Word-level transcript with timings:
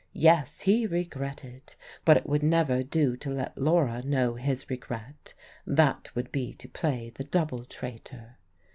Yes, 0.17 0.61
he 0.61 0.87
regretted; 0.87 1.75
but 2.05 2.17
it 2.17 2.25
would 2.27 2.41
never 2.41 2.81
do 2.81 3.15
to 3.17 3.29
let 3.29 3.55
Laura 3.55 4.01
know 4.01 4.33
his 4.33 4.67
regret. 4.67 5.35
That 5.67 6.09
would 6.15 6.31
be 6.31 6.55
to 6.55 6.67
play 6.67 7.11
the 7.11 7.23
double 7.23 7.65
traitor. 7.65 8.37